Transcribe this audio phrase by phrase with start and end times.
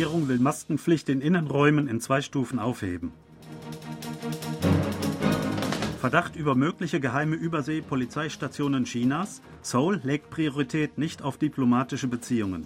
[0.00, 3.12] Regierung will Maskenpflicht in Innenräumen in zwei Stufen aufheben.
[6.00, 9.42] Verdacht über mögliche geheime Übersee-Polizeistationen Chinas.
[9.60, 12.64] Seoul legt Priorität nicht auf diplomatische Beziehungen.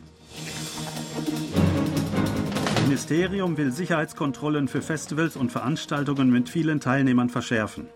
[2.85, 7.89] Ministerium will Sicherheitskontrollen für Festivals und Veranstaltungen mit vielen Teilnehmern verschärfen.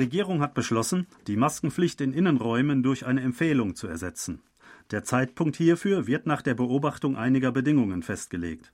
[0.00, 4.40] Regierung hat beschlossen, die Maskenpflicht in Innenräumen durch eine Empfehlung zu ersetzen.
[4.90, 8.72] Der Zeitpunkt hierfür wird nach der Beobachtung einiger Bedingungen festgelegt.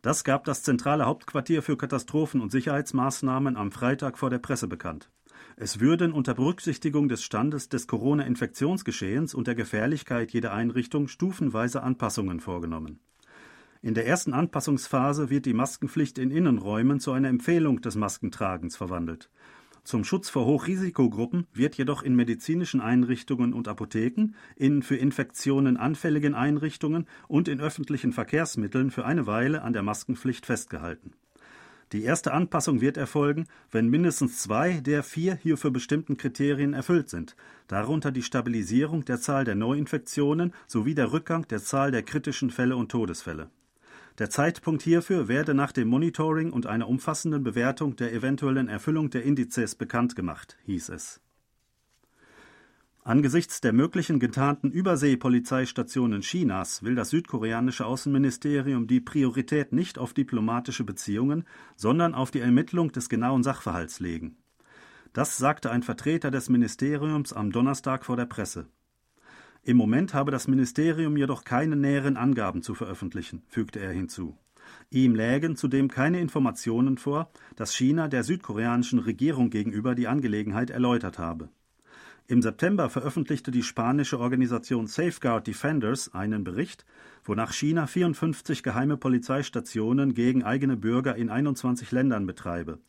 [0.00, 5.10] Das gab das zentrale Hauptquartier für Katastrophen- und Sicherheitsmaßnahmen am Freitag vor der Presse bekannt.
[5.56, 12.40] Es würden unter Berücksichtigung des Standes des Corona-Infektionsgeschehens und der Gefährlichkeit jeder Einrichtung stufenweise Anpassungen
[12.40, 12.98] vorgenommen.
[13.82, 19.28] In der ersten Anpassungsphase wird die Maskenpflicht in Innenräumen zu einer Empfehlung des Maskentragens verwandelt.
[19.84, 26.34] Zum Schutz vor Hochrisikogruppen wird jedoch in medizinischen Einrichtungen und Apotheken, in für Infektionen anfälligen
[26.34, 31.14] Einrichtungen und in öffentlichen Verkehrsmitteln für eine Weile an der Maskenpflicht festgehalten.
[31.90, 37.36] Die erste Anpassung wird erfolgen, wenn mindestens zwei der vier hierfür bestimmten Kriterien erfüllt sind,
[37.66, 42.76] darunter die Stabilisierung der Zahl der Neuinfektionen sowie der Rückgang der Zahl der kritischen Fälle
[42.76, 43.50] und Todesfälle.
[44.18, 49.22] Der Zeitpunkt hierfür werde nach dem Monitoring und einer umfassenden Bewertung der eventuellen Erfüllung der
[49.22, 51.20] Indizes bekannt gemacht, hieß es.
[53.04, 60.84] Angesichts der möglichen getarnten Überseepolizeistationen Chinas will das südkoreanische Außenministerium die Priorität nicht auf diplomatische
[60.84, 64.36] Beziehungen, sondern auf die Ermittlung des genauen Sachverhalts legen.
[65.12, 68.68] Das sagte ein Vertreter des Ministeriums am Donnerstag vor der Presse.
[69.64, 74.36] Im Moment habe das Ministerium jedoch keine näheren Angaben zu veröffentlichen, fügte er hinzu.
[74.90, 81.20] Ihm lägen zudem keine Informationen vor, dass China der südkoreanischen Regierung gegenüber die Angelegenheit erläutert
[81.20, 81.48] habe.
[82.26, 86.84] Im September veröffentlichte die spanische Organisation Safeguard Defenders einen Bericht,
[87.22, 92.80] wonach China 54 geheime Polizeistationen gegen eigene Bürger in 21 Ländern betreibe.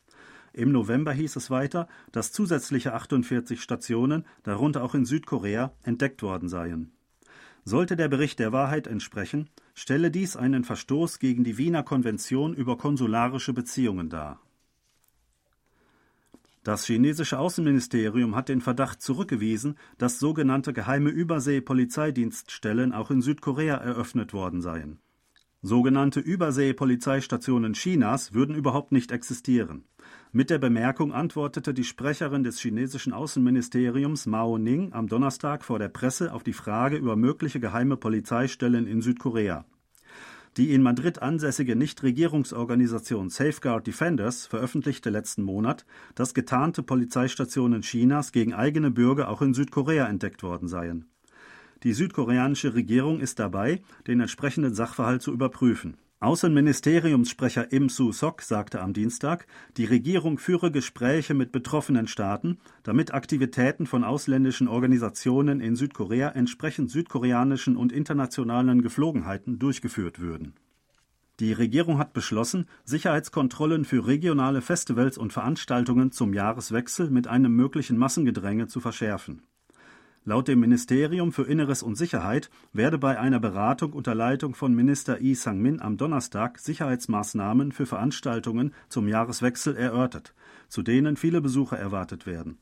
[0.54, 6.48] Im November hieß es weiter, dass zusätzliche 48 Stationen, darunter auch in Südkorea, entdeckt worden
[6.48, 6.92] seien.
[7.64, 12.78] Sollte der Bericht der Wahrheit entsprechen, stelle dies einen Verstoß gegen die Wiener Konvention über
[12.78, 14.40] konsularische Beziehungen dar.
[16.62, 24.32] Das chinesische Außenministerium hat den Verdacht zurückgewiesen, dass sogenannte geheime Übersee-Polizeidienststellen auch in Südkorea eröffnet
[24.32, 25.00] worden seien.
[25.62, 29.84] Sogenannte Übersee-Polizeistationen Chinas würden überhaupt nicht existieren.
[30.36, 35.88] Mit der Bemerkung antwortete die Sprecherin des chinesischen Außenministeriums Mao Ning am Donnerstag vor der
[35.88, 39.64] Presse auf die Frage über mögliche geheime Polizeistellen in Südkorea.
[40.56, 45.86] Die in Madrid ansässige Nichtregierungsorganisation Safeguard Defenders veröffentlichte letzten Monat,
[46.16, 51.06] dass getarnte Polizeistationen Chinas gegen eigene Bürger auch in Südkorea entdeckt worden seien.
[51.84, 55.96] Die südkoreanische Regierung ist dabei, den entsprechenden Sachverhalt zu überprüfen.
[56.24, 59.46] Außenministeriumssprecher Im Su-sok sagte am Dienstag,
[59.76, 66.90] die Regierung führe Gespräche mit betroffenen Staaten, damit Aktivitäten von ausländischen Organisationen in Südkorea entsprechend
[66.90, 70.54] südkoreanischen und internationalen Geflogenheiten durchgeführt würden.
[71.40, 77.98] Die Regierung hat beschlossen, Sicherheitskontrollen für regionale Festivals und Veranstaltungen zum Jahreswechsel mit einem möglichen
[77.98, 79.42] Massengedränge zu verschärfen
[80.26, 85.20] Laut dem Ministerium für Inneres und Sicherheit werde bei einer Beratung unter Leitung von Minister
[85.20, 90.32] Yi Sang-min am Donnerstag Sicherheitsmaßnahmen für Veranstaltungen zum Jahreswechsel erörtert,
[90.68, 92.56] zu denen viele Besucher erwartet werden.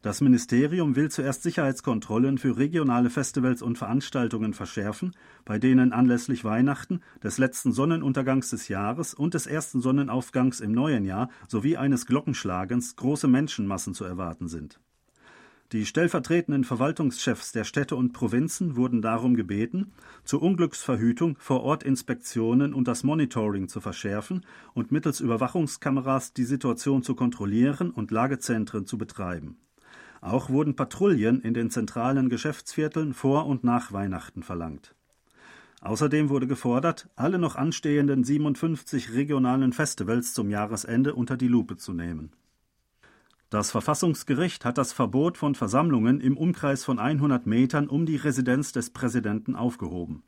[0.00, 7.00] Das Ministerium will zuerst Sicherheitskontrollen für regionale Festivals und Veranstaltungen verschärfen, bei denen anlässlich Weihnachten,
[7.22, 12.96] des letzten Sonnenuntergangs des Jahres und des ersten Sonnenaufgangs im neuen Jahr sowie eines Glockenschlagens
[12.96, 14.80] große Menschenmassen zu erwarten sind
[15.72, 19.92] die stellvertretenden Verwaltungschefs der Städte und Provinzen wurden darum gebeten,
[20.24, 27.90] zur Unglücksverhütung Vor-Ort-Inspektionen und das Monitoring zu verschärfen und mittels Überwachungskameras die Situation zu kontrollieren
[27.90, 29.58] und Lagezentren zu betreiben.
[30.22, 34.94] Auch wurden Patrouillen in den zentralen Geschäftsvierteln vor und nach Weihnachten verlangt.
[35.82, 41.92] Außerdem wurde gefordert, alle noch anstehenden 57 regionalen Festivals zum Jahresende unter die Lupe zu
[41.92, 42.32] nehmen
[43.50, 48.72] das Verfassungsgericht hat das Verbot von Versammlungen im Umkreis von 100 Metern um die Residenz
[48.72, 50.22] des Präsidenten aufgehoben.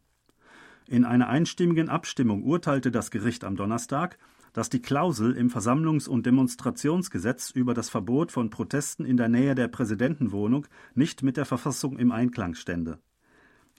[0.86, 4.18] In einer einstimmigen Abstimmung urteilte das Gericht am Donnerstag,
[4.54, 9.54] dass die Klausel im Versammlungs- und Demonstrationsgesetz über das Verbot von Protesten in der Nähe
[9.54, 13.00] der Präsidentenwohnung nicht mit der Verfassung im Einklang stände.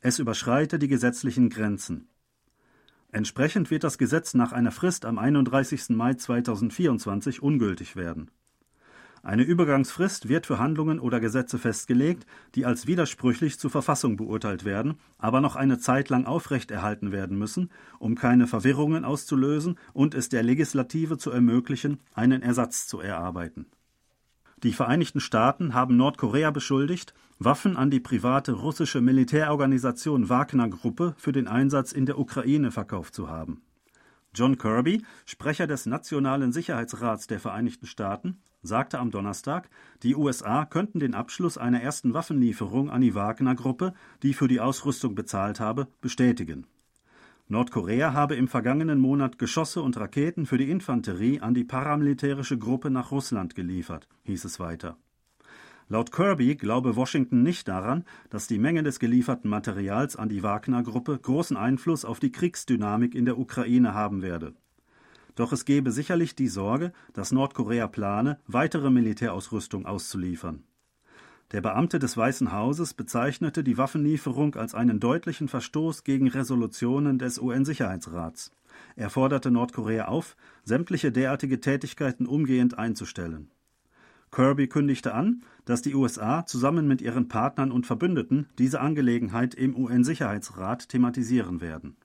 [0.02, 2.08] Es überschreite die gesetzlichen Grenzen.
[3.12, 5.90] Entsprechend wird das Gesetz nach einer Frist am 31.
[5.90, 8.30] Mai 2024 ungültig werden
[9.24, 12.26] Eine Übergangsfrist wird für Handlungen oder Gesetze festgelegt,
[12.56, 17.70] die als widersprüchlich zur Verfassung beurteilt werden, aber noch eine Zeit lang aufrechterhalten werden müssen,
[18.00, 23.68] um keine Verwirrungen auszulösen und es der Legislative zu ermöglichen, einen Ersatz zu erarbeiten.
[24.64, 31.32] Die Vereinigten Staaten haben Nordkorea beschuldigt, Waffen an die private russische Militärorganisation Wagner Gruppe für
[31.32, 33.62] den Einsatz in der Ukraine verkauft zu haben.
[34.34, 39.69] John Kirby, Sprecher des Nationalen Sicherheitsrats der Vereinigten Staaten, sagte am Donnerstag,
[40.04, 43.94] die USA könnten den Abschluss einer ersten Waffenlieferung an die Wagner-Gruppe,
[44.24, 46.68] die für die Ausrüstung bezahlt habe, bestätigen.
[47.48, 52.90] Nordkorea habe im vergangenen Monat Geschosse und Raketen für die Infanterie an die paramilitärische Gruppe
[52.90, 54.98] nach Russland geliefert, hieß es weiter.
[55.90, 61.19] Laut Kirby glaube Washington nicht daran, dass die Menge des gelieferten Materials an die Wagner-Gruppe
[61.22, 64.54] großen Einfluss auf die Kriegsdynamik in der Ukraine haben werde.
[65.36, 70.63] Doch es gebe sicherlich die Sorge, dass Nordkorea plane, weitere Militärausrüstung auszuliefern.
[71.51, 77.39] Der Beamte des Weißen Hauses bezeichnete die Waffenlieferung als einen deutlichen Verstoß gegen Resolutionen des
[77.39, 78.51] UN-Sicherheitsrats.
[78.95, 83.51] Er forderte Nordkorea auf, sämtliche derartige Tätigkeiten umgehend einzustellen.
[84.31, 89.75] Kirby kündigte an, dass die USA zusammen mit ihren Partnern und Verbündeten diese Angelegenheit im
[89.75, 91.98] UN-Sicherheitsrat thematisieren werden.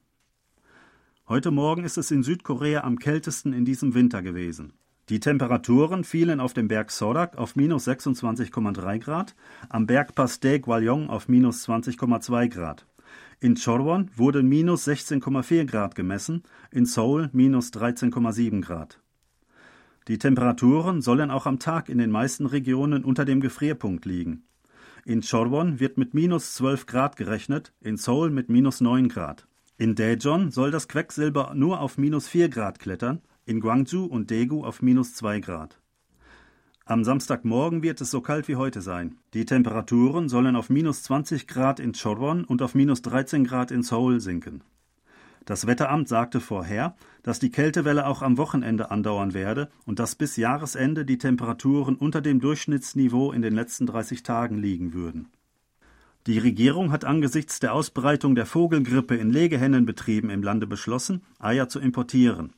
[1.28, 4.74] Heute Morgen ist es in Südkorea am kältesten in diesem Winter gewesen.
[5.08, 9.34] Die Temperaturen fielen auf dem Berg Sodak auf minus 26,3 Grad,
[9.68, 12.86] am Bergpass Daegwallong auf minus 20,2 Grad.
[13.40, 19.00] In Chorwon wurde minus 16,4 Grad gemessen, in Seoul minus 13,7 Grad.
[20.06, 24.44] Die Temperaturen sollen auch am Tag in den meisten Regionen unter dem Gefrierpunkt liegen.
[25.04, 29.48] In Chorwon wird mit minus 12 Grad gerechnet, in Seoul mit minus 9 Grad.
[29.78, 34.64] In Daejeon soll das Quecksilber nur auf minus 4 Grad klettern, in Gwangju und Daegu
[34.64, 35.78] auf minus 2 Grad.
[36.86, 39.18] Am Samstagmorgen wird es so kalt wie heute sein.
[39.34, 43.82] Die Temperaturen sollen auf minus 20 Grad in Chorwon und auf minus 13 Grad in
[43.82, 44.62] Seoul sinken.
[45.44, 50.36] Das Wetteramt sagte vorher, dass die Kältewelle auch am Wochenende andauern werde und dass bis
[50.36, 55.28] Jahresende die Temperaturen unter dem Durchschnittsniveau in den letzten 30 Tagen liegen würden.
[56.26, 61.78] Die Regierung hat angesichts der Ausbreitung der Vogelgrippe in Legehennenbetrieben im Lande beschlossen, Eier zu
[61.78, 62.52] importieren.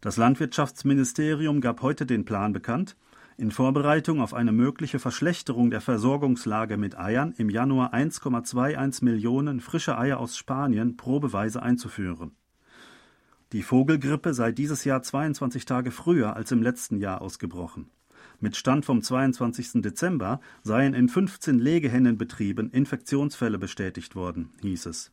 [0.00, 2.96] Das Landwirtschaftsministerium gab heute den Plan bekannt,
[3.36, 9.96] in Vorbereitung auf eine mögliche Verschlechterung der Versorgungslage mit Eiern im Januar 1,21 Millionen frische
[9.96, 12.32] Eier aus Spanien probeweise einzuführen.
[13.52, 17.88] Die Vogelgrippe sei dieses Jahr 22 Tage früher als im letzten Jahr ausgebrochen.
[18.38, 19.80] Mit Stand vom 22.
[19.82, 25.12] Dezember seien in 15 Legehennenbetrieben Infektionsfälle bestätigt worden, hieß es.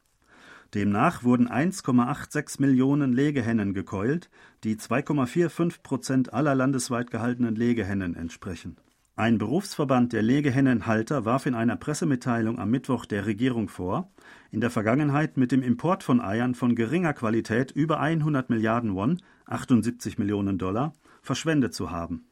[0.73, 4.29] Demnach wurden 1,86 Millionen Legehennen gekeult,
[4.65, 8.77] die 2,45 Prozent aller landesweit gehaltenen Legehennen entsprechen.
[9.15, 14.11] Ein Berufsverband der Legehennenhalter warf in einer Pressemitteilung am Mittwoch der Regierung vor,
[14.51, 19.21] in der Vergangenheit mit dem Import von Eiern von geringer Qualität über 100 Milliarden Won,
[19.45, 22.25] 78 Millionen Dollar, verschwendet zu haben.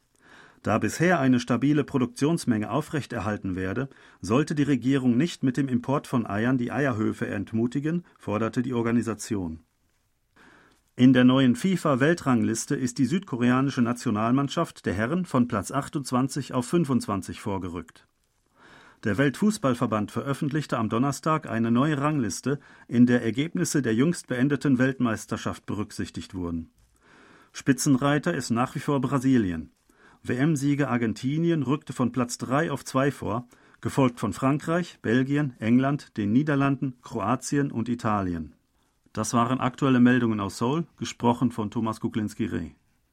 [0.62, 3.88] Da bisher eine stabile Produktionsmenge aufrechterhalten werde,
[4.20, 9.60] sollte die Regierung nicht mit dem Import von Eiern die Eierhöfe entmutigen, forderte die Organisation.
[10.94, 17.40] In der neuen FIFA-Weltrangliste ist die südkoreanische Nationalmannschaft der Herren von Platz 28 auf 25
[17.40, 18.06] vorgerückt.
[19.02, 25.66] Der Weltfußballverband veröffentlichte am Donnerstag eine neue Rangliste, in der Ergebnisse der jüngst beendeten Weltmeisterschaft
[25.66, 26.70] berücksichtigt wurden.
[27.52, 29.72] Spitzenreiter ist nach wie vor Brasilien.
[30.24, 33.48] WM-Sieger Argentinien rückte von Platz 3 auf 2 vor,
[33.80, 38.54] gefolgt von Frankreich, Belgien, England, den Niederlanden, Kroatien und Italien.
[39.12, 42.70] Das waren aktuelle Meldungen aus Seoul, gesprochen von Thomas Kuklinski-Reh.